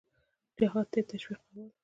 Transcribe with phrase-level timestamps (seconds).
[0.59, 1.69] جهاد ته یې تشویقول.